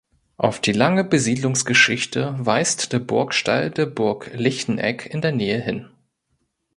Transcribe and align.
Auf 0.37 0.59
die 0.59 0.71
lange 0.71 1.03
Besiedlungsgeschichte 1.03 2.33
weist 2.39 2.91
der 2.91 2.97
Burgstall 2.97 3.69
der 3.69 3.85
Burg 3.85 4.31
Lichtenegg 4.33 5.05
in 5.05 5.21
der 5.21 5.31
Nähe 5.31 5.61
hin. 5.61 5.89